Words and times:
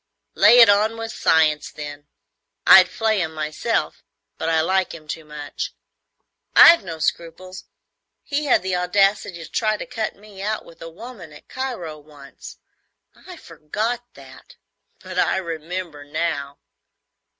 "Lay 0.33 0.57
it 0.57 0.67
on 0.67 0.97
with 0.97 1.11
science, 1.11 1.69
then. 1.69 2.07
I'd 2.65 2.89
flay 2.89 3.21
him 3.21 3.35
myself, 3.35 4.03
but 4.39 4.49
I 4.49 4.59
like 4.61 4.95
him 4.95 5.07
too 5.07 5.23
much." 5.25 5.75
"I've 6.55 6.83
no 6.83 6.97
scruples. 6.97 7.65
He 8.23 8.45
had 8.45 8.63
the 8.63 8.75
audacity 8.75 9.43
to 9.45 9.51
try 9.51 9.77
to 9.77 9.85
cut 9.85 10.15
me 10.15 10.41
out 10.41 10.65
with 10.65 10.81
a 10.81 10.89
woman 10.89 11.31
at 11.31 11.47
Cairo 11.47 11.99
once. 11.99 12.57
I 13.13 13.37
forgot 13.37 14.03
that, 14.15 14.55
but 14.97 15.19
I 15.19 15.37
remember 15.37 16.03
now." 16.03 16.57